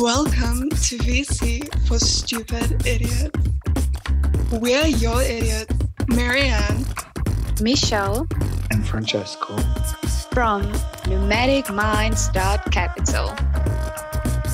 [0.00, 3.38] Welcome to VC for Stupid Idiots.
[4.50, 5.74] We're your idiots,
[6.08, 6.86] Marianne,
[7.60, 8.26] Michelle,
[8.70, 9.58] and Francesco
[10.32, 10.72] from
[12.72, 13.36] Capital.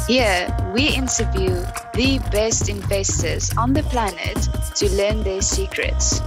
[0.08, 1.62] Here, we interview
[1.94, 6.20] the best investors on the planet to learn their secrets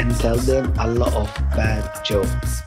[0.00, 2.64] and tell them a lot of bad jokes.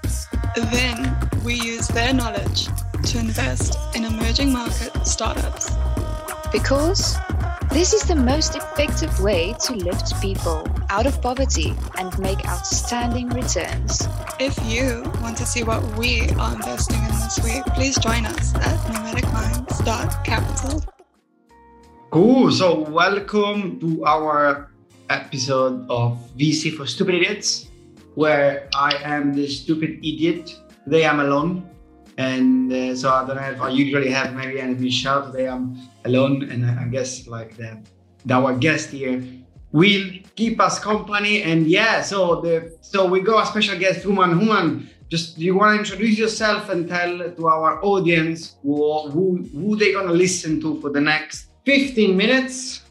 [0.56, 2.70] Then we use their knowledge
[3.04, 5.72] to invest in emerging market startups.
[6.52, 7.16] Because
[7.70, 13.30] this is the most effective way to lift people out of poverty and make outstanding
[13.30, 14.08] returns.
[14.40, 18.56] If you want to see what we are investing in this week, please join us
[18.56, 20.84] at pneumaticminds.capital.
[22.10, 22.52] Cool.
[22.52, 24.72] So, welcome to our
[25.12, 27.70] episode of VC for Stupid Idiots,
[28.16, 30.58] where I am the stupid idiot.
[30.84, 31.70] Today I'm alone.
[32.18, 35.32] And uh, so I don't know if I usually have maybe and Michelle.
[35.32, 37.72] Today I'm alone, and I guess like the,
[38.32, 39.24] our guest here
[39.72, 41.44] will keep us company.
[41.44, 44.32] And yeah, so the so we got a special guest, Hooman.
[44.40, 49.76] Hooman, just you want to introduce yourself and tell to our audience who who, who
[49.76, 52.82] they gonna listen to for the next 15 minutes?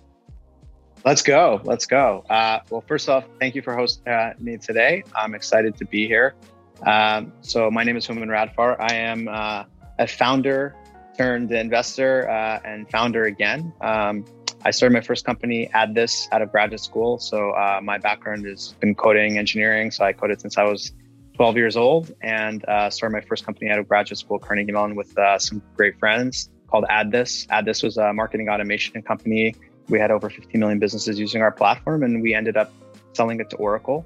[1.04, 1.60] Let's go.
[1.64, 2.24] Let's go.
[2.28, 5.04] Uh, well, first off, thank you for hosting uh, me today.
[5.14, 6.34] I'm excited to be here.
[6.82, 8.76] Um, so my name is Hooman Radfar.
[8.78, 9.64] I am uh,
[9.98, 10.76] a founder
[11.18, 13.72] turned investor uh, and founder again.
[13.80, 14.24] Um,
[14.64, 17.18] I started my first company, AddThis out of graduate school.
[17.18, 19.90] So uh, my background is in coding, engineering.
[19.90, 20.92] So I coded since I was
[21.34, 24.96] 12 years old and uh, started my first company out of graduate school, Carnegie Mellon,
[24.96, 27.82] with uh, some great friends called AddThis.
[27.82, 29.54] was a marketing automation company.
[29.88, 32.72] We had over 15 million businesses using our platform, and we ended up
[33.12, 34.04] selling it to Oracle.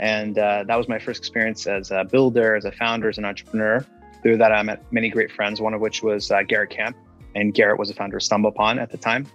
[0.00, 3.24] And uh, that was my first experience as a builder, as a founder, as an
[3.24, 3.84] entrepreneur.
[4.22, 6.96] Through that, I met many great friends, one of which was uh, Garrett Camp.
[7.34, 9.26] And Garrett was a founder of StumbleUpon at the time.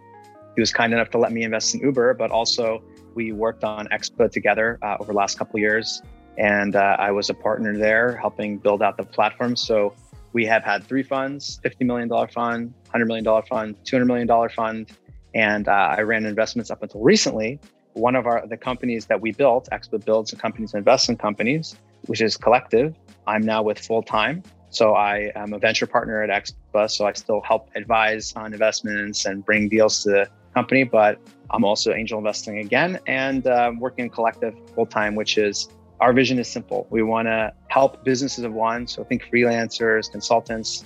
[0.55, 2.83] He was kind enough to let me invest in Uber, but also
[3.15, 6.01] we worked on Expa together uh, over the last couple years.
[6.37, 9.55] And uh, I was a partner there helping build out the platform.
[9.55, 9.93] So
[10.33, 14.91] we have had three funds $50 million fund, $100 million fund, $200 million fund.
[15.35, 17.59] And uh, I ran investments up until recently
[17.93, 21.75] one of our the companies that we built, Expa builds companies and invests in companies,
[22.07, 22.95] which is Collective.
[23.27, 24.43] I'm now with full time.
[24.73, 26.89] So I am a venture partner at Expa.
[26.89, 31.19] So I still help advise on investments and bring deals to the company, but
[31.51, 35.69] I'm also angel investing again and uh, working in Collective full time, which is
[35.99, 36.87] our vision is simple.
[36.89, 38.87] We want to help businesses of one.
[38.87, 40.85] So think freelancers, consultants,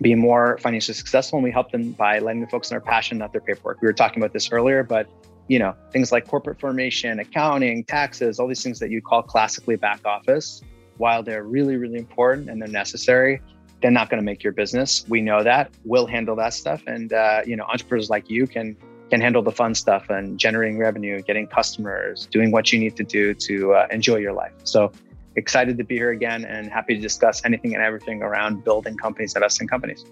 [0.00, 1.38] be more financially successful.
[1.38, 3.82] And we help them by letting them focus on their passion, not their paperwork.
[3.82, 5.08] We were talking about this earlier, but
[5.48, 9.76] you know, things like corporate formation, accounting, taxes, all these things that you call classically
[9.76, 10.62] back office,
[10.98, 13.40] while they're really, really important and they're necessary,
[13.82, 15.04] they're not going to make your business.
[15.08, 15.70] We know that.
[15.84, 18.76] We'll handle that stuff, and uh, you know, entrepreneurs like you can
[19.10, 23.04] can handle the fun stuff and generating revenue, getting customers, doing what you need to
[23.04, 24.52] do to uh, enjoy your life.
[24.64, 24.90] So
[25.36, 29.34] excited to be here again and happy to discuss anything and everything around building companies,
[29.36, 30.04] investing companies.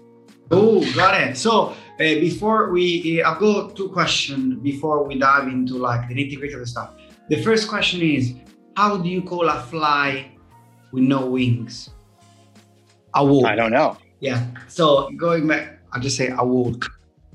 [0.51, 1.35] Oh, got it.
[1.35, 6.13] So uh, before we, uh, I've got two questions before we dive into like the
[6.13, 6.93] nitty gritty of the stuff.
[7.29, 8.35] The first question is,
[8.77, 10.31] how do you call a fly
[10.95, 11.91] with no wings?
[13.13, 13.45] A walk.
[13.45, 13.97] I don't know.
[14.19, 14.47] Yeah.
[14.67, 16.89] So going back, I'll just say a walk.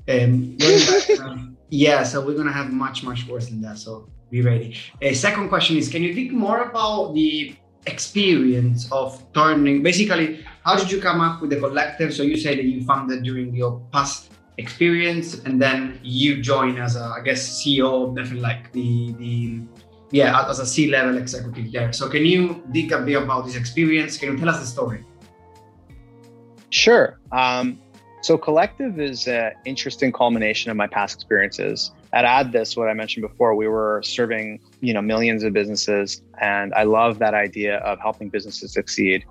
[0.09, 2.03] Um, back, um, yeah.
[2.03, 3.77] So we're gonna have much much worse than that.
[3.77, 4.75] So be ready.
[5.01, 7.55] A uh, second question is, can you think more about the
[7.87, 12.55] experience of turning basically how did you come up with the collective so you say
[12.55, 17.41] that you founded during your past experience and then you join as a i guess
[17.57, 19.61] ceo definitely like the the
[20.11, 24.17] yeah as a c-level executive there so can you dig a bit about this experience
[24.17, 25.03] can you tell us the story
[26.69, 27.77] sure um,
[28.21, 33.21] so collective is an interesting culmination of my past experiences at AddThis, what I mentioned
[33.21, 37.99] before, we were serving you know millions of businesses, and I love that idea of
[37.99, 39.23] helping businesses succeed.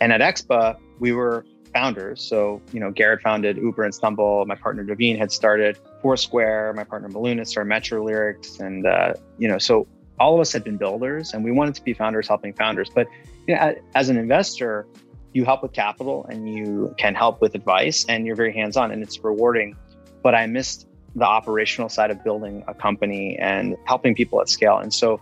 [0.00, 1.44] And at Expa, we were
[1.74, 2.22] founders.
[2.22, 4.44] So you know, Garrett founded Uber and Stumble.
[4.46, 6.72] My partner Naveen had started Foursquare.
[6.74, 10.76] My partner Maluna started MetroLyrics, and uh, you know, so all of us had been
[10.76, 12.90] builders, and we wanted to be founders helping founders.
[12.94, 13.06] But
[13.46, 14.86] you know, as an investor,
[15.32, 19.02] you help with capital and you can help with advice, and you're very hands-on, and
[19.02, 19.76] it's rewarding.
[20.22, 24.78] But I missed the operational side of building a company and helping people at scale.
[24.78, 25.20] And so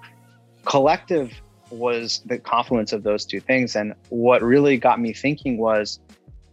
[0.65, 1.33] collective
[1.71, 3.77] was the confluence of those two things.
[3.77, 6.01] And what really got me thinking was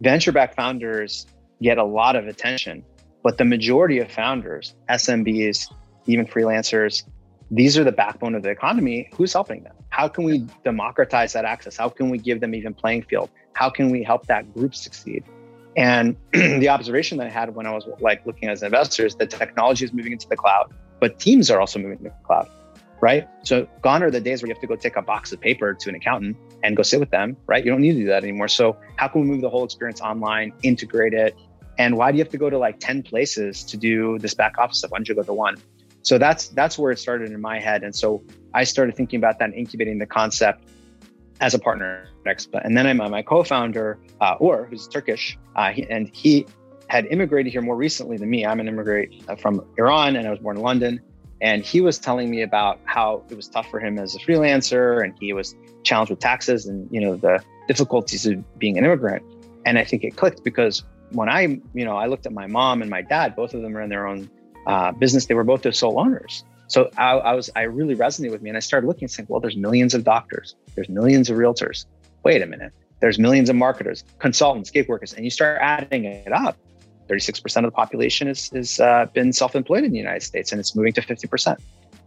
[0.00, 1.26] venture backed founders
[1.60, 2.84] get a lot of attention,
[3.22, 5.72] but the majority of founders, SMBs,
[6.06, 7.02] even freelancers,
[7.50, 9.08] these are the backbone of the economy.
[9.14, 9.74] Who's helping them?
[9.88, 11.76] How can we democratize that access?
[11.76, 13.30] How can we give them even playing field?
[13.54, 15.24] How can we help that group succeed?
[15.76, 19.14] And the observation that I had when I was like looking as an investor is
[19.16, 22.48] that technology is moving into the cloud, but teams are also moving to the cloud,
[23.00, 23.26] right?
[23.44, 25.74] So gone are the days where you have to go take a box of paper
[25.74, 27.64] to an accountant and go sit with them, right?
[27.64, 28.48] You don't need to do that anymore.
[28.48, 31.36] So how can we move the whole experience online, integrate it?
[31.78, 34.58] And why do you have to go to like 10 places to do this back
[34.58, 34.90] office stuff?
[34.90, 35.56] Why don't you go to one?
[36.02, 37.82] So that's that's where it started in my head.
[37.82, 38.22] And so
[38.54, 40.68] I started thinking about that and incubating the concept
[41.40, 42.08] as a partner
[42.64, 46.46] And then I met my co-founder, uh, Ugur, who's Turkish, uh, he, and he
[46.88, 48.44] had immigrated here more recently than me.
[48.44, 51.00] I'm an immigrant uh, from Iran, and I was born in London.
[51.40, 55.02] And he was telling me about how it was tough for him as a freelancer,
[55.02, 55.54] and he was
[55.84, 59.22] challenged with taxes and you know the difficulties of being an immigrant.
[59.64, 62.82] And I think it clicked because when I, you know, I looked at my mom
[62.82, 64.28] and my dad, both of them are in their own
[64.66, 65.26] uh, business.
[65.26, 66.44] They were both the sole owners.
[66.68, 69.26] So I, I, was, I really resonated with me, and I started looking and saying,
[69.30, 71.86] well, there's millions of doctors, there's millions of realtors.
[72.24, 76.32] Wait a minute, there's millions of marketers, consultants, gig workers, and you start adding it
[76.32, 76.56] up.
[77.08, 80.76] 36% of the population has is, uh, been self-employed in the United States, and it's
[80.76, 81.56] moving to 50%.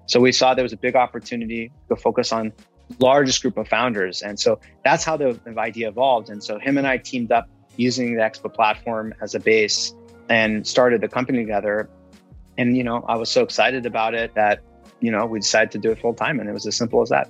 [0.05, 2.53] So we saw there was a big opportunity to focus on
[2.99, 6.29] largest group of founders, and so that's how the idea evolved.
[6.29, 9.95] And so him and I teamed up using the Expa platform as a base
[10.29, 11.89] and started the company together.
[12.61, 14.61] And, you know, I was so excited about it that,
[14.99, 16.39] you know, we decided to do it full time.
[16.39, 17.27] And it was as simple as that.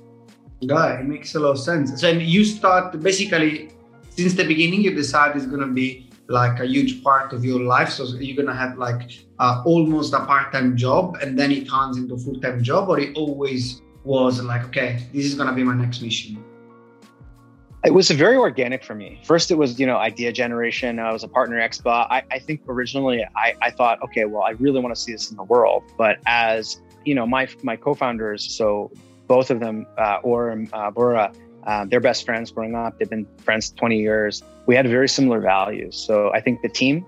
[0.60, 2.00] Yeah, it makes a lot of sense.
[2.01, 3.72] So you start basically
[4.10, 7.62] since the beginning, you decide it's going to be like a huge part of your
[7.62, 7.89] life.
[7.89, 9.01] So you're going to have like
[9.39, 12.89] uh, almost a part time job and then it turns into a full time job,
[12.89, 16.44] or it always was like, okay, this is going to be my next mission?
[17.83, 19.19] It was very organic for me.
[19.24, 21.00] First, it was, you know, idea generation.
[21.00, 22.06] I was a partner at Expa.
[22.12, 25.31] I, I think originally I, I thought, okay, well, I really want to see this
[25.31, 25.83] in the world.
[25.98, 28.92] But as, you know, my my co-founders, so
[29.25, 31.33] both of them, uh, or uh, Bora,
[31.63, 33.00] uh, they're best friends growing up.
[33.00, 34.44] They've been friends 20 years.
[34.68, 35.95] We had very similar values.
[35.98, 37.04] So I think the team,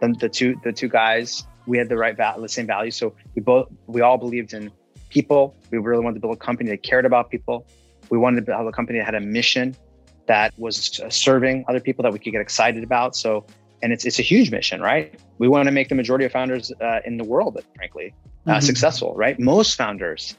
[0.00, 2.96] the, the two the two guys, we had the right val- the same values.
[2.96, 4.72] So we both we all believed in
[5.10, 5.54] people.
[5.70, 7.68] We really wanted to build a company that cared about people.
[8.10, 9.76] We wanted to build a company that had a mission
[10.28, 13.16] that was serving other people that we could get excited about.
[13.16, 13.44] So,
[13.82, 15.18] and it's it's a huge mission, right?
[15.38, 18.14] We want to make the majority of founders uh, in the world, frankly,
[18.46, 18.60] uh, mm-hmm.
[18.60, 19.38] successful, right?
[19.38, 20.36] Most founders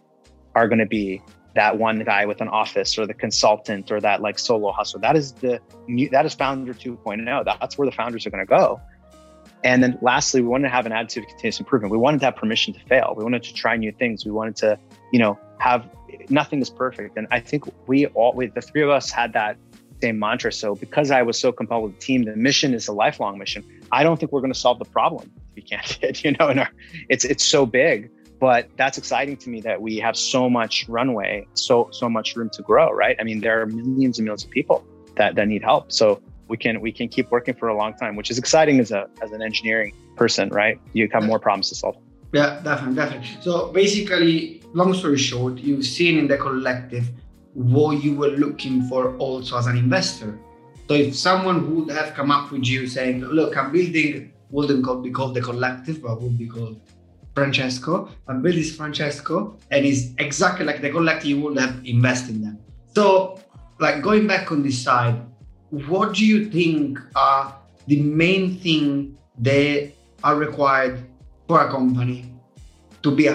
[0.55, 1.21] are going to be
[1.55, 5.01] that one guy with an office or the consultant or that like solo hustler.
[5.01, 7.45] That is the new, that is founder 2.0.
[7.45, 8.79] That's where the founders are going to go.
[9.63, 11.91] And then lastly, we wanted to have an attitude of continuous improvement.
[11.91, 13.13] We wanted to have permission to fail.
[13.17, 14.25] We wanted to try new things.
[14.25, 14.79] We wanted to,
[15.11, 15.89] you know, have
[16.29, 17.17] nothing is perfect.
[17.17, 19.57] And I think we all, we, the three of us had that
[20.01, 20.51] same mantra.
[20.51, 23.63] So because I was so compelled with the team, the mission is a lifelong mission.
[23.91, 25.31] I don't think we're going to solve the problem.
[25.35, 26.67] if We can't, you know, and
[27.09, 28.11] it's it's so big.
[28.39, 32.49] But that's exciting to me that we have so much runway, so so much room
[32.51, 32.91] to grow.
[32.91, 33.15] Right?
[33.19, 34.85] I mean, there are millions and millions of people
[35.15, 35.91] that that need help.
[35.91, 38.91] So we can we can keep working for a long time, which is exciting as
[38.91, 40.49] a as an engineering person.
[40.49, 40.79] Right?
[40.93, 41.97] You have more problems to solve.
[42.31, 43.29] Yeah, definitely, definitely.
[43.41, 47.09] So basically, long story short, you've seen in the collective
[47.53, 50.37] what you were looking for also as an investor.
[50.87, 55.11] So if someone would have come up with you saying, look, I'm building, wouldn't be
[55.11, 56.81] called the collective, but would be called
[57.35, 58.09] Francesco.
[58.27, 62.59] I'm building Francesco, and it's exactly like the collective you would have invested in them.
[62.95, 63.39] So,
[63.79, 65.21] like going back on this side,
[65.69, 67.55] what do you think are
[67.87, 69.91] the main thing that
[70.23, 71.03] are required
[71.47, 72.33] for a company
[73.03, 73.27] to be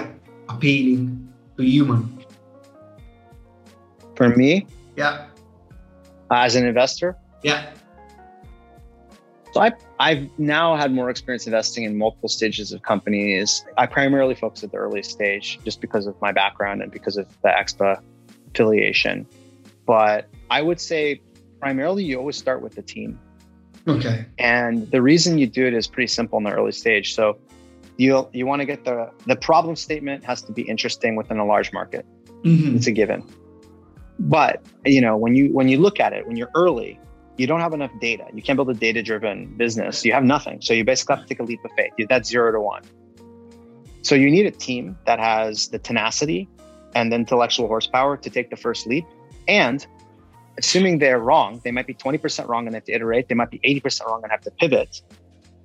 [0.49, 2.14] appealing to Hooman
[4.15, 5.27] for me, yeah.
[6.31, 7.71] As an investor, yeah.
[9.55, 13.63] So I, I've now had more experience investing in multiple stages of companies.
[13.77, 17.25] I primarily focus at the early stage just because of my background and because of
[17.41, 18.01] the Expa
[18.51, 19.25] affiliation.
[19.85, 21.21] But I would say
[21.61, 23.17] primarily you always start with the team.
[23.87, 24.25] Okay.
[24.39, 27.15] And the reason you do it is pretty simple in the early stage.
[27.15, 27.37] So
[27.95, 31.45] you you want to get the the problem statement has to be interesting within a
[31.45, 32.05] large market.
[32.43, 32.75] Mm-hmm.
[32.75, 33.23] It's a given.
[34.19, 36.99] But you know, when you when you look at it, when you're early,
[37.37, 38.25] you don't have enough data.
[38.33, 40.05] You can't build a data-driven business.
[40.05, 40.61] You have nothing.
[40.61, 41.91] So you basically have to take a leap of faith.
[42.07, 42.83] That's zero to one.
[44.03, 46.47] So you need a team that has the tenacity
[46.93, 49.05] and the intellectual horsepower to take the first leap.
[49.47, 49.85] And
[50.57, 53.27] assuming they're wrong, they might be 20% wrong and have to iterate.
[53.27, 55.01] They might be 80% wrong and have to pivot.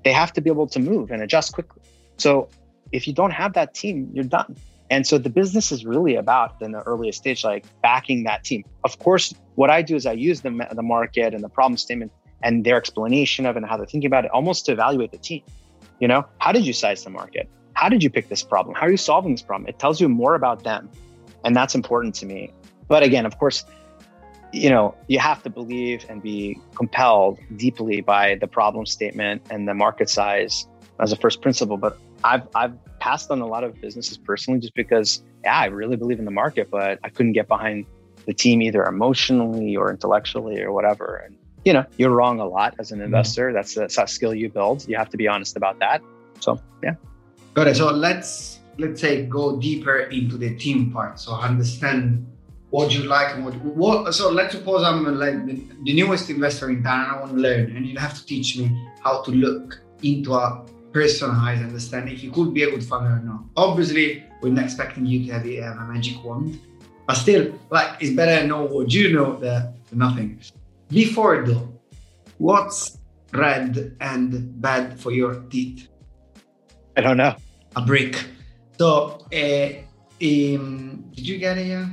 [0.04, 1.82] They have to be able to move and adjust quickly.
[2.16, 2.48] So
[2.92, 4.56] if you don't have that team, you're done.
[4.90, 8.64] And so the business is really about in the earliest stage, like backing that team.
[8.84, 12.10] Of course, what I do is I use the, the market and the problem statement
[12.42, 15.42] and their explanation of and how they're thinking about it almost to evaluate the team.
[16.00, 17.48] You know, how did you size the market?
[17.74, 18.74] How did you pick this problem?
[18.74, 19.68] How are you solving this problem?
[19.68, 20.90] It tells you more about them.
[21.44, 22.52] And that's important to me.
[22.88, 23.64] But again, of course,
[24.52, 29.68] you know, you have to believe and be compelled deeply by the problem statement and
[29.68, 30.66] the market size
[30.98, 31.76] as a first principle.
[31.76, 35.96] But I've I've passed on a lot of businesses personally just because yeah, I really
[35.96, 37.86] believe in the market, but I couldn't get behind
[38.26, 41.22] the team either emotionally or intellectually or whatever.
[41.24, 43.06] And you know, you're wrong a lot as an mm-hmm.
[43.06, 43.52] investor.
[43.52, 44.86] That's a, that's a skill you build.
[44.88, 46.02] You have to be honest about that.
[46.40, 46.94] So yeah.
[47.54, 47.76] Got it.
[47.76, 51.18] So let's let's say go deeper into the team part.
[51.18, 52.26] So understand
[52.70, 56.70] what you like and what, what so let's suppose i'm like the, the, newest investor
[56.70, 58.70] in town and i want to learn and you have to teach me
[59.02, 63.20] how to look into a personalized understand if you could be a good father or
[63.20, 63.44] not.
[63.56, 66.58] Obviously we're not expecting you to have, have a magic wand.
[67.06, 70.40] But still like it's better to know what you know than nothing.
[70.88, 71.68] Before though
[72.38, 72.98] what's
[73.32, 75.88] red and bad for your teeth?
[76.96, 77.36] I don't know.
[77.76, 78.16] A brick.
[78.78, 79.68] So uh,
[80.22, 81.86] um, did you get it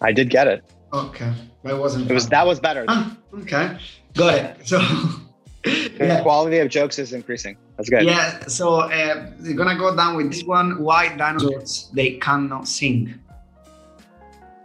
[0.00, 0.64] I did get it.
[0.92, 2.10] Okay, but it wasn't.
[2.10, 2.84] It was that was better.
[2.88, 3.76] Ah, okay,
[4.14, 4.66] got it.
[4.66, 4.80] So
[5.98, 7.56] the quality of jokes is increasing.
[7.76, 8.04] That's good.
[8.04, 8.46] Yeah.
[8.46, 10.82] So uh, we're gonna go down with this one.
[10.82, 13.14] Why dinosaurs they cannot sing?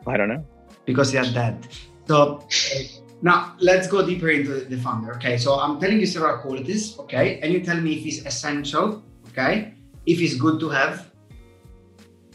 [0.07, 0.45] I don't know.
[0.85, 1.67] Because they are dead.
[2.07, 2.79] So uh,
[3.21, 5.15] now let's go deeper into the founder.
[5.15, 5.37] Okay.
[5.37, 6.97] So I'm telling you several qualities.
[6.99, 9.03] Okay, and you tell me if it's essential.
[9.29, 9.73] Okay,
[10.05, 11.11] if it's good to have,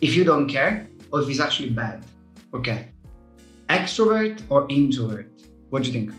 [0.00, 2.04] if you don't care, or if it's actually bad.
[2.54, 2.88] Okay.
[3.68, 5.30] Extrovert or introvert?
[5.68, 6.14] What do you think?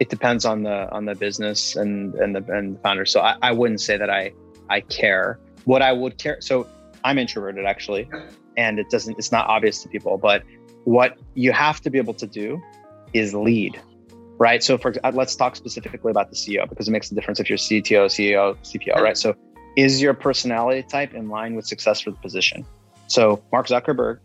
[0.00, 3.04] It depends on the on the business and and the and the founder.
[3.04, 4.32] So I, I wouldn't say that I
[4.70, 5.38] I care.
[5.64, 6.68] What I would care so
[7.04, 8.08] I'm introverted actually,
[8.56, 10.42] and it doesn't it's not obvious to people, but
[10.84, 12.60] what you have to be able to do
[13.12, 13.80] is lead
[14.38, 14.62] right?
[14.62, 17.48] So for uh, let's talk specifically about the CEO because it makes a difference if
[17.50, 19.18] you're CTO, CEO, CPO, right?
[19.18, 19.34] So
[19.76, 22.64] is your personality type in line with success for the position?
[23.08, 24.20] So Mark Zuckerberg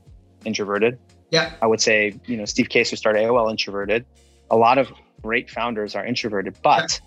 [0.45, 0.99] introverted.
[1.31, 1.53] Yeah.
[1.61, 4.05] I would say, you know, Steve Case, who started AOL, introverted.
[4.51, 4.91] A lot of
[5.23, 6.99] great founders are introverted, but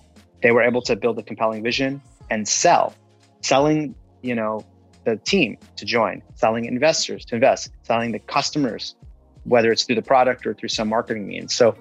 [0.42, 2.94] they were able to build a compelling vision and sell.
[3.42, 4.64] Selling, you know,
[5.04, 8.96] the team to join, selling investors to invest, selling the customers,
[9.44, 11.54] whether it's through the product or through some marketing means.
[11.54, 11.76] So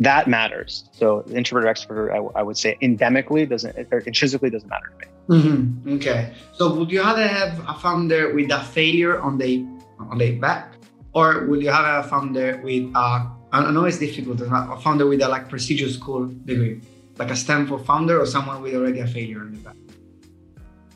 [0.00, 0.88] that matters.
[0.92, 5.06] So introvert or extrovert, I, I would say endemically doesn't, or intrinsically doesn't matter to
[5.06, 5.40] me.
[5.40, 5.94] Mm-hmm.
[5.96, 6.34] Okay.
[6.52, 9.66] So would you rather have a founder with a failure on the
[9.98, 10.74] on the back
[11.14, 15.22] or would you have a founder with a I know it's difficult, a founder with
[15.22, 16.80] a like prestigious school degree,
[17.18, 19.76] like a Stanford founder or someone with already a failure in the back?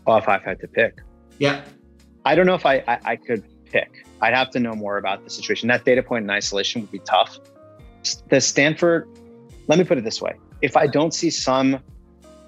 [0.04, 0.98] Well, oh, if I had to pick.
[1.38, 1.62] Yeah.
[2.24, 4.04] I don't know if I, I, I could pick.
[4.20, 5.68] I'd have to know more about the situation.
[5.68, 7.38] That data point in isolation would be tough.
[8.28, 9.08] The Stanford,
[9.68, 10.34] let me put it this way.
[10.60, 11.78] If I don't see some,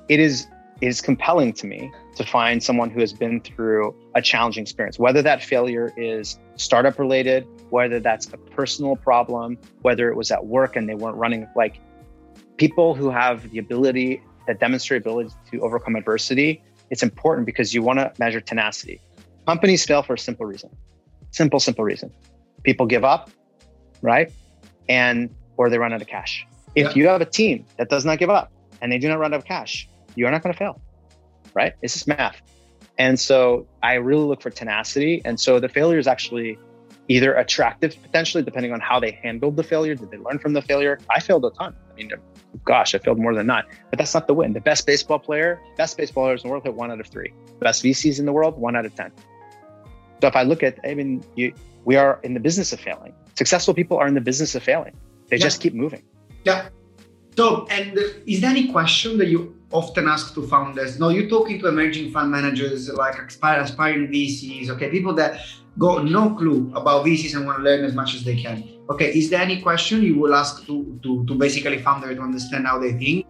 [0.08, 0.48] it is
[0.80, 4.98] it is compelling to me to find someone who has been through a challenging experience,
[4.98, 10.46] whether that failure is startup related, whether that's a personal problem, whether it was at
[10.46, 11.80] work and they weren't running like
[12.56, 16.62] people who have the ability that demonstrate ability to overcome adversity.
[16.90, 19.00] It's important because you want to measure tenacity.
[19.46, 20.70] Companies fail for a simple reason.
[21.30, 22.12] Simple, simple reason.
[22.64, 23.30] People give up,
[24.02, 24.32] right?
[24.88, 26.46] And or they run out of cash.
[26.74, 26.94] If yeah.
[26.94, 29.38] you have a team that does not give up and they do not run out
[29.38, 30.80] of cash, you're not going to fail,
[31.54, 31.74] right?
[31.82, 32.40] It's just math.
[32.98, 35.22] And so I really look for tenacity.
[35.24, 36.58] And so the failure is actually
[37.10, 39.96] either attractive potentially, depending on how they handled the failure.
[39.96, 41.00] Did they learn from the failure?
[41.10, 41.74] I failed a ton.
[41.90, 42.12] I mean,
[42.64, 43.66] gosh, I failed more than not.
[43.90, 44.52] But that's not the win.
[44.52, 47.32] The best baseball player, best baseball players in the world hit one out of three.
[47.58, 49.10] The best VCs in the world, one out of 10.
[50.20, 51.52] So if I look at, I mean, you,
[51.84, 53.12] we are in the business of failing.
[53.34, 54.94] Successful people are in the business of failing.
[55.30, 55.42] They yeah.
[55.42, 56.04] just keep moving.
[56.44, 56.68] Yeah.
[57.36, 61.00] So, and is there any question that you often ask to founders?
[61.00, 65.40] No, you're talking to emerging fund managers, like aspiring VCs, okay, people that
[65.78, 68.68] got no clue about VCs and want to learn as much as they can.
[68.90, 72.66] Okay, is there any question you will ask to, to, to basically founder to understand
[72.66, 73.26] how they think?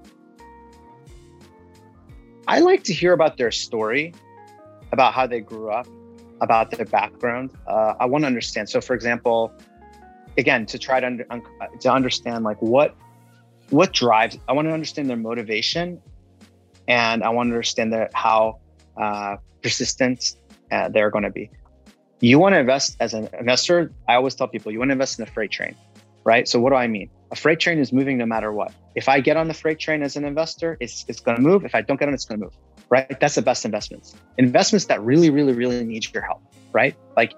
[2.48, 4.14] I like to hear about their story,
[4.92, 5.86] about how they grew up,
[6.40, 7.50] about their background.
[7.66, 8.68] Uh, I want to understand.
[8.68, 9.52] So, for example,
[10.38, 12.96] again, to try to, under, to understand like what
[13.70, 16.00] what drives i want to understand their motivation
[16.88, 18.58] and i want to understand their, how
[18.96, 20.36] uh, persistent
[20.72, 21.50] uh, they're going to be
[22.28, 25.18] you want to invest as an investor i always tell people you want to invest
[25.18, 25.74] in a freight train
[26.22, 26.46] right?
[26.46, 27.08] So what do i mean?
[27.30, 28.72] A freight train is moving no matter what.
[28.94, 31.64] If i get on the freight train as an investor it's, it's going to move.
[31.64, 32.54] If i don't get on it's going to move
[32.90, 33.20] right?
[33.20, 34.16] That's the best investments.
[34.38, 36.94] Investments that really really really need your help right?
[37.16, 37.32] Like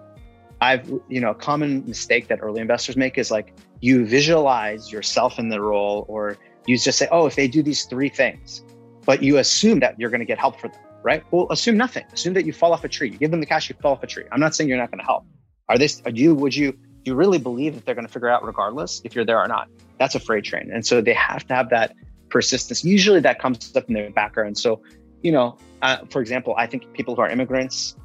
[0.62, 5.40] I've, you know, a common mistake that early investors make is like you visualize yourself
[5.40, 8.62] in the role, or you just say, oh, if they do these three things,
[9.04, 11.24] but you assume that you're going to get help for them, right?
[11.30, 12.04] Well, assume nothing.
[12.12, 13.10] Assume that you fall off a tree.
[13.10, 14.24] You give them the cash, you fall off a tree.
[14.32, 15.24] I'm not saying you're not going to help.
[15.68, 15.88] Are they?
[16.04, 16.34] Are you?
[16.34, 19.24] Would you Do you really believe that they're going to figure out regardless if you're
[19.24, 19.68] there or not?
[19.98, 20.70] That's a freight train.
[20.72, 21.94] And so they have to have that
[22.28, 22.84] persistence.
[22.84, 24.58] Usually that comes up in their background.
[24.58, 24.82] So,
[25.22, 27.96] you know, uh, for example, I think people who are immigrants,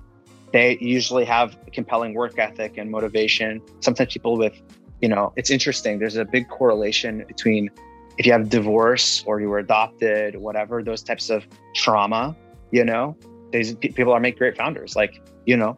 [0.51, 3.62] they usually have a compelling work ethic and motivation.
[3.80, 4.54] Sometimes people with,
[5.01, 6.00] you know, it's interesting.
[6.00, 7.70] There's a big correlation between
[8.18, 12.36] if you have divorce or you were adopted, whatever, those types of trauma,
[12.72, 13.18] you know,
[13.52, 14.96] these people are make great founders.
[14.96, 15.78] Like, you know,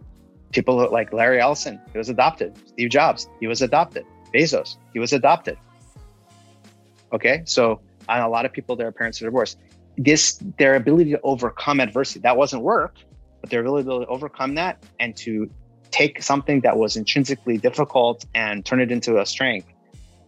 [0.52, 2.58] people like Larry Ellison, he was adopted.
[2.68, 4.06] Steve Jobs, he was adopted.
[4.34, 5.58] Bezos, he was adopted.
[7.12, 9.58] Okay, so and a lot of people, their parents are divorced.
[9.98, 12.96] This, their ability to overcome adversity, that wasn't work,
[13.42, 15.50] but their ability to overcome that and to
[15.92, 19.68] take something that was intrinsically difficult and turn it into a strength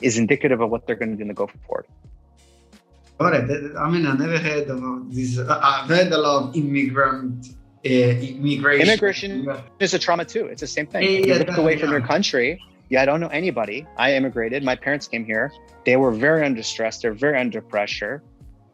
[0.01, 1.85] is indicative of what they're going to do to go forward.
[3.21, 3.75] Got it.
[3.77, 5.37] I mean, I never heard of this.
[5.39, 7.49] I've heard a lot of immigrant
[7.85, 8.87] uh, immigration.
[8.87, 9.49] Immigration
[9.79, 10.45] is a trauma too.
[10.45, 11.03] It's the same thing.
[11.03, 12.61] Yeah, you look away from your country.
[12.89, 13.87] Yeah, I don't know anybody.
[13.97, 14.63] I immigrated.
[14.63, 15.51] My parents came here.
[15.85, 16.99] They were very under stress.
[16.99, 18.21] They're very under pressure.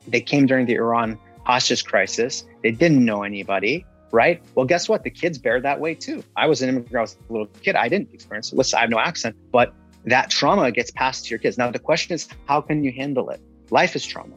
[0.08, 2.46] They came during the Iran hostage crisis.
[2.64, 4.42] They didn't know anybody, right?
[4.56, 5.04] Well, guess what?
[5.04, 6.24] The kids bear that way too.
[6.36, 6.96] I was an immigrant.
[6.96, 7.76] I was a little kid.
[7.76, 8.58] I didn't experience it.
[8.58, 9.74] Listen, I have no accent, but
[10.06, 11.58] that trauma gets passed to your kids.
[11.58, 13.42] Now, the question is, how can you handle it?
[13.72, 14.36] Life is trauma.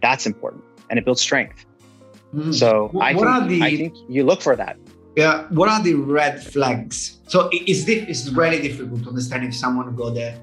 [0.00, 1.64] That's important and it builds strength.
[2.34, 2.54] Mm.
[2.54, 4.76] So I think, the, I think you look for that.
[5.16, 5.46] Yeah.
[5.48, 7.18] What are the red flags?
[7.28, 10.38] So it's, it's really difficult to understand if someone got the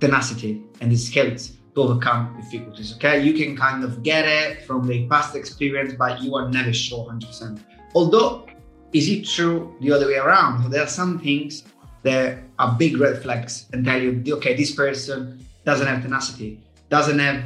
[0.00, 2.94] tenacity and the skills to overcome difficulties.
[2.96, 3.22] Okay.
[3.22, 7.06] You can kind of get it from the past experience, but you are never sure
[7.06, 7.60] 100%.
[7.94, 8.46] Although,
[8.92, 10.62] is it true the other way around?
[10.62, 11.64] So there are some things
[12.02, 17.18] that are big red flags and tell you, okay, this person doesn't have tenacity, doesn't
[17.18, 17.42] have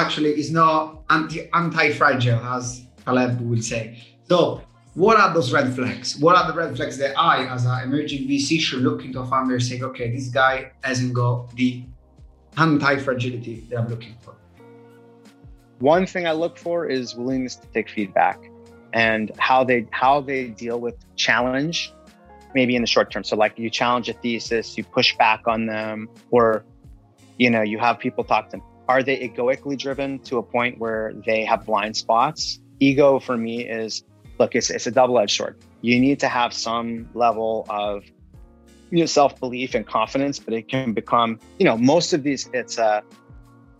[0.00, 3.98] actually is not anti anti-fragile as Taleb will say.
[4.28, 4.62] So
[4.94, 6.16] what are those red flags?
[6.18, 9.26] What are the red flags that I, as an emerging VC, should look into a
[9.26, 11.84] founder and say, okay, this guy hasn't got the
[12.56, 14.34] anti-fragility that I'm looking for?
[15.80, 18.40] One thing I look for is willingness to take feedback
[18.94, 21.92] and how they how they deal with challenge
[22.54, 23.22] maybe in the short term.
[23.22, 26.64] So like you challenge a thesis, you push back on them, or
[27.38, 28.62] you know, you have people talk to them.
[28.88, 32.60] Are they egoically driven to a point where they have blind spots?
[32.78, 34.04] Ego for me is
[34.38, 35.56] look, it's, it's a double-edged sword.
[35.80, 38.04] You need to have some level of
[38.90, 42.78] you know, self-belief and confidence, but it can become, you know, most of these, it's
[42.78, 43.00] uh,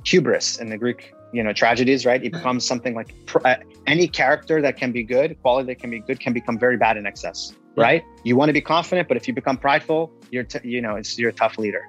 [0.04, 2.24] hubris in the Greek, you know, tragedies, right?
[2.24, 5.90] It becomes something like pr- uh, any character that can be good, quality that can
[5.90, 8.02] be good, can become very bad in excess, right?
[8.24, 11.18] You want to be confident, but if you become prideful, you're, t- you know, it's
[11.18, 11.86] you're a tough leader.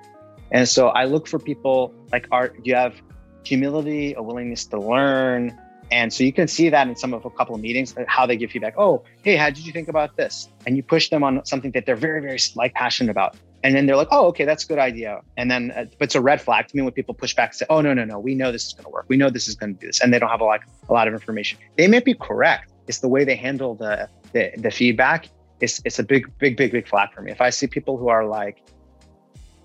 [0.51, 3.01] And so I look for people like, are you have
[3.47, 5.57] humility, a willingness to learn,
[5.91, 8.25] and so you can see that in some of a couple of meetings, uh, how
[8.25, 8.75] they give feedback.
[8.77, 10.49] Oh, hey, how did you think about this?
[10.65, 13.37] And you push them on something that they're very, very like passionate about.
[13.63, 15.21] And then they're like, oh, okay, that's a good idea.
[15.37, 17.65] And then uh, it's a red flag to me when people push back and say,
[17.69, 19.05] oh, no, no, no, we know this is going to work.
[19.07, 20.01] We know this is going to do this.
[20.01, 21.57] And they don't have a lot, a lot of information.
[21.77, 22.71] They may be correct.
[22.87, 25.29] It's the way they handle the, the, the feedback.
[25.59, 27.31] It's, it's a big, big, big, big flag for me.
[27.31, 28.61] If I see people who are like,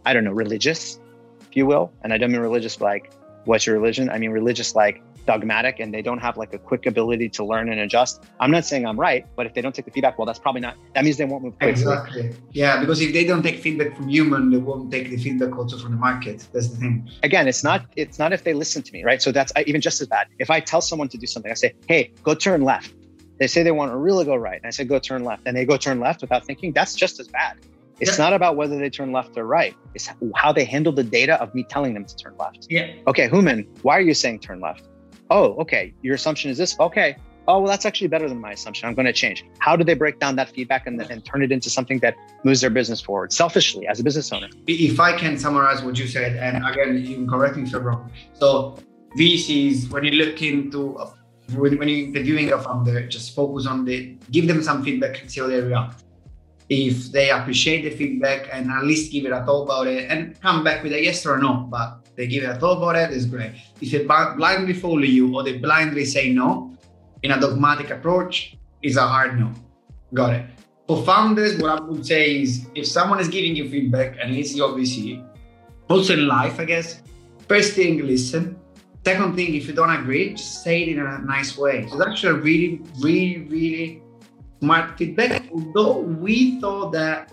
[0.06, 0.98] I don't know, religious,
[1.48, 3.12] if you will, and I don't mean religious like,
[3.44, 4.08] what's your religion?
[4.10, 7.68] I mean religious like dogmatic and they don't have like a quick ability to learn
[7.68, 8.24] and adjust.
[8.40, 10.60] I'm not saying I'm right, but if they don't take the feedback, well, that's probably
[10.60, 10.76] not.
[10.94, 11.82] That means they won't move quickly.
[11.82, 12.34] Exactly.
[12.52, 15.78] Yeah, because if they don't take feedback from Hooman, they won't take the feedback also
[15.78, 16.46] from the market.
[16.52, 17.08] That's the thing.
[17.22, 19.22] Again, it's not it's not if they listen to me, right?
[19.22, 20.28] So that's even just as bad.
[20.38, 22.92] If I tell someone to do something, I say, "Hey, go turn left."
[23.38, 25.56] They say they want to really go right, and I say, "Go turn left," and
[25.56, 26.72] they go turn left without thinking.
[26.72, 27.56] That's just as bad.
[28.02, 28.24] It's yeah.
[28.24, 29.74] not about whether they turn left or right.
[29.94, 32.66] It's how they handle the data of me telling them to turn left.
[32.68, 32.92] Yeah.
[33.06, 34.88] Okay, Hooman, why are you saying turn left?
[35.32, 36.78] oh, okay, your assumption is this.
[36.78, 37.16] Okay.
[37.48, 38.88] Oh, well, that's actually better than my assumption.
[38.88, 39.44] I'm going to change.
[39.58, 42.60] How do they break down that feedback and, and turn it into something that moves
[42.60, 44.48] their business forward selfishly as a business owner?
[44.68, 47.82] If I can summarize what you said, and again, you can correct me if I'm
[47.82, 48.12] wrong.
[48.34, 48.78] So,
[49.18, 50.98] VCs, when you look into
[51.56, 55.30] when, when you're interviewing a founder, just focus on the give them some feedback and
[55.30, 56.04] see how they react.
[56.74, 60.40] If they appreciate the feedback and at least give it a thought about it and
[60.40, 63.14] come back with a yes or no, but they give it a thought about it,
[63.14, 63.52] it's great.
[63.82, 66.72] If they blindly follow you or they blindly say no
[67.22, 69.52] in a dogmatic approach, is a hard no.
[70.14, 70.46] Got it.
[70.86, 74.58] For founders, what I would say is if someone is giving you feedback, and it's
[74.58, 75.22] obviously
[75.90, 77.02] also in life, I guess,
[77.48, 78.56] first thing, listen.
[79.04, 81.86] Second thing, if you don't agree, just say it in a nice way.
[81.86, 84.02] So it's actually a really, really, really
[84.60, 85.41] smart feedback.
[85.52, 87.32] Although we thought that,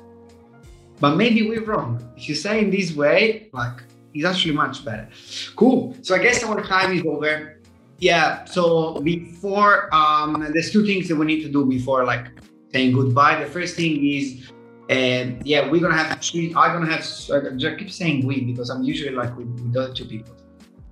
[0.99, 2.03] but maybe we're wrong.
[2.17, 5.07] If you say in this way, like it's actually much better.
[5.55, 5.95] Cool.
[6.01, 7.61] So I guess our time is over.
[7.99, 8.45] Yeah.
[8.45, 12.27] So before, um, there's two things that we need to do before like
[12.73, 13.43] saying goodbye.
[13.43, 14.51] The first thing is
[14.89, 16.51] And yeah, we're gonna have three.
[16.55, 17.05] I'm gonna have.
[17.31, 20.35] I keep saying we because I'm usually like with, with other two people.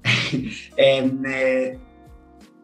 [0.78, 1.80] and uh,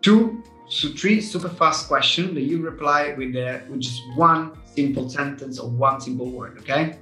[0.02, 5.10] two, so three super fast questions that you reply with uh, with just one simple
[5.10, 6.58] sentence or one simple word.
[6.60, 6.97] Okay.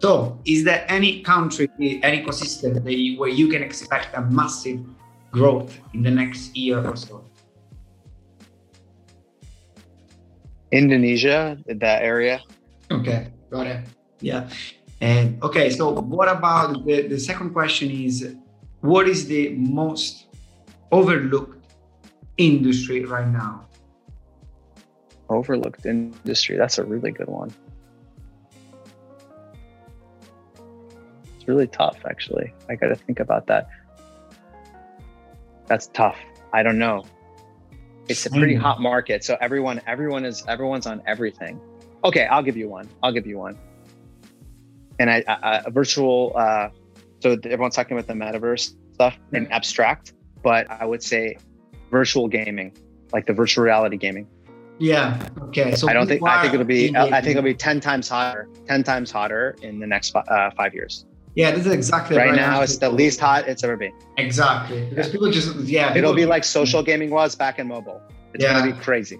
[0.00, 4.80] So, is there any country, any ecosystem you, where you can expect a massive
[5.30, 7.22] growth in the next year or so?
[10.72, 12.40] Indonesia, that area.
[12.90, 13.84] Okay, got it.
[14.20, 14.48] Yeah.
[15.00, 18.36] And okay, so what about the, the second question is
[18.80, 20.26] what is the most
[20.92, 21.59] overlooked
[22.40, 23.66] industry right now?
[25.28, 26.56] Overlooked industry.
[26.56, 27.52] That's a really good one.
[31.36, 32.52] It's really tough, actually.
[32.68, 33.68] I got to think about that.
[35.66, 36.16] That's tough.
[36.52, 37.04] I don't know.
[38.08, 41.60] It's a pretty hot market, so everyone, everyone is, everyone's on everything.
[42.02, 42.88] Okay, I'll give you one.
[43.02, 43.56] I'll give you one.
[44.98, 46.32] And I, I a virtual.
[46.34, 46.70] Uh,
[47.20, 51.36] so everyone's talking about the metaverse stuff and abstract, but I would say
[51.90, 52.72] virtual gaming,
[53.12, 54.26] like the virtual reality gaming.
[54.78, 55.28] Yeah.
[55.42, 55.74] Okay.
[55.74, 58.48] So I don't think I think it'll be I think it'll be ten times hotter,
[58.66, 61.04] ten times hotter in the next uh, five years.
[61.34, 62.60] Yeah, this is exactly right, right now.
[62.60, 63.92] It's the least hot it's ever been.
[64.16, 65.12] Exactly because yeah.
[65.12, 65.96] people just yeah.
[65.96, 68.00] It'll be like social gaming was back in mobile.
[68.32, 68.58] It's yeah.
[68.58, 69.18] gonna be crazy.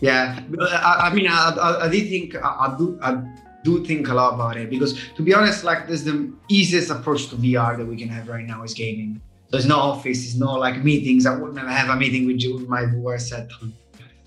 [0.00, 3.22] Yeah, I, I mean, I, I, I did think I, do I
[3.64, 6.90] do think a lot about it because to be honest, like this is the easiest
[6.90, 9.20] approach to VR that we can have right now is gaming.
[9.50, 11.26] There's no office, there's no like meetings.
[11.26, 13.50] I wouldn't have a meeting with you with my VR set.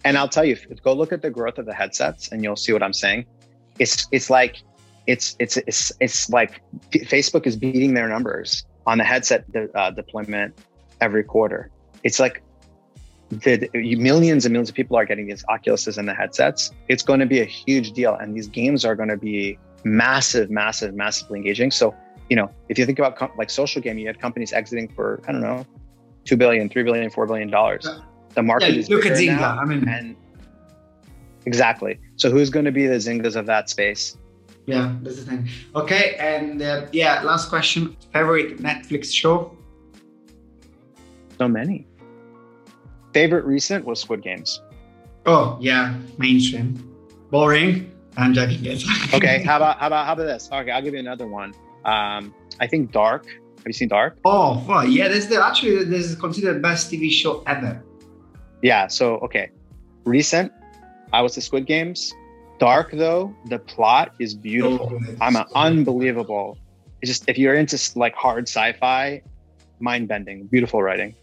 [0.05, 2.71] And I'll tell you, go look at the growth of the headsets, and you'll see
[2.71, 3.25] what I'm saying.
[3.79, 4.62] It's it's like
[5.08, 9.91] it's it's it's it's like Facebook is beating their numbers on the headset de- uh,
[9.91, 10.58] deployment
[11.01, 11.69] every quarter.
[12.03, 12.41] It's like
[13.29, 16.71] the, millions and millions of people are getting these Oculuses and the headsets.
[16.88, 20.49] It's going to be a huge deal, and these games are going to be massive,
[20.49, 21.71] massive, massively engaging.
[21.71, 21.95] So
[22.30, 25.22] you know, if you think about com- like social gaming, you had companies exiting for
[25.28, 25.65] I don't know,
[26.26, 27.88] two billion, three billion, four billion dollars.
[28.36, 29.39] The market yeah, is look at Zynga.
[29.39, 30.15] Now, I mean, and
[31.46, 32.00] exactly.
[32.18, 34.15] So who's going to be the Zyngas of that space?
[34.65, 35.50] Yeah, that's the thing.
[35.76, 39.58] Okay, and uh, yeah, last question: favorite Netflix show?
[41.39, 41.88] So many.
[43.13, 44.62] Favorite recent was Squid Games.
[45.26, 46.86] Oh yeah, mainstream.
[47.32, 47.92] Boring.
[48.18, 48.60] I'm joking.
[49.13, 50.50] okay, how about how about how about this?
[50.52, 51.54] Okay, I'll give you another one.
[51.89, 53.25] Um, I think Dark.
[53.25, 54.19] Have you seen Dark?
[54.23, 55.08] Oh, well, yeah.
[55.08, 57.84] This is the, actually this is considered the best TV show ever.
[58.62, 58.88] Yeah.
[58.88, 59.49] So okay,
[60.06, 60.52] recent.
[61.12, 62.13] I was the Squid Games.
[62.60, 64.91] Dark though, the plot is beautiful.
[64.93, 66.58] Oh, I'm an unbelievable.
[67.02, 69.21] It's just if you're into like hard sci-fi,
[69.80, 71.15] mind-bending, beautiful writing.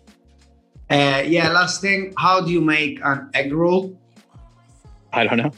[0.88, 1.50] Uh, yeah.
[1.50, 3.96] Last thing, how do you make an egg roll?
[5.12, 5.52] I don't know.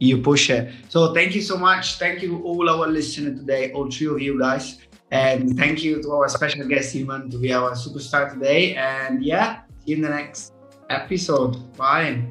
[0.00, 0.72] You push it.
[0.88, 1.98] So thank you so much.
[1.98, 4.78] Thank you all our listeners today, all three of you guys,
[5.10, 8.74] and thank you to our special guest Iman to be our superstar today.
[8.76, 10.54] And yeah, see you in the next
[10.88, 11.76] episode.
[11.76, 12.24] Bye.